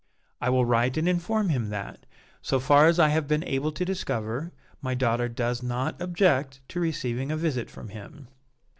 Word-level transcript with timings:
"I 0.41 0.49
will 0.49 0.65
write 0.65 0.97
and 0.97 1.07
inform 1.07 1.49
him 1.49 1.69
that, 1.69 2.07
so 2.41 2.59
far 2.59 2.87
as 2.87 2.97
I 2.97 3.09
have 3.09 3.27
been 3.27 3.43
able 3.43 3.71
to 3.73 3.85
discover, 3.85 4.51
my 4.81 4.95
daughter 4.95 5.29
does 5.29 5.61
not 5.61 6.01
object 6.01 6.59
to 6.69 6.79
receiving 6.79 7.31
a 7.31 7.37
visit 7.37 7.69
from 7.69 7.89
him." 7.89 8.27